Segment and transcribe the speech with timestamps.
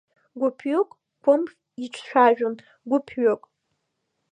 [0.39, 0.89] Гәыԥҩык
[1.23, 1.51] Кәымф
[1.85, 2.55] иҿцәажәон,
[2.89, 3.43] гәыԥҩык…